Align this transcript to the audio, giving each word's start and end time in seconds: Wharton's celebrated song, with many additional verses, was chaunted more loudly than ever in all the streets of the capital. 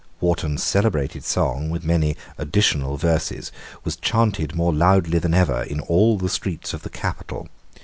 Wharton's 0.19 0.63
celebrated 0.63 1.23
song, 1.23 1.69
with 1.69 1.83
many 1.85 2.17
additional 2.39 2.97
verses, 2.97 3.51
was 3.83 3.95
chaunted 3.95 4.55
more 4.55 4.73
loudly 4.73 5.19
than 5.19 5.35
ever 5.35 5.61
in 5.61 5.79
all 5.79 6.17
the 6.17 6.27
streets 6.27 6.73
of 6.73 6.81
the 6.81 6.89
capital. 6.89 7.49